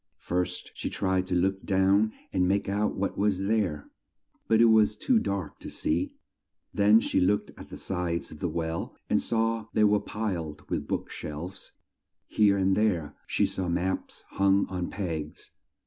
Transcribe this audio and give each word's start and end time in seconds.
First 0.17 0.71
she 0.73 0.89
tried 0.89 1.27
to 1.27 1.35
look 1.35 1.63
down 1.63 2.11
and 2.33 2.47
make 2.47 2.67
out 2.67 2.95
what 2.95 3.19
was 3.19 3.37
there, 3.43 3.87
but 4.47 4.59
it 4.59 4.65
was 4.65 4.95
too 4.95 5.19
dark 5.19 5.59
to 5.59 5.69
see; 5.69 6.11
then 6.73 6.99
she 6.99 7.19
looked 7.19 7.51
at 7.55 7.69
the 7.69 7.77
sides 7.77 8.31
of 8.31 8.39
the 8.39 8.49
well 8.49 8.95
and 9.11 9.21
saw 9.21 9.59
that 9.61 9.67
they 9.75 9.83
were 9.83 9.99
piled 9.99 10.67
with 10.71 10.87
book 10.87 11.11
shelves; 11.11 11.71
here 12.25 12.57
and 12.57 12.75
there 12.75 13.15
she 13.27 13.45
saw 13.45 13.69
maps 13.69 14.23
hung 14.29 14.65
on 14.69 14.89
pegs. 14.89 15.51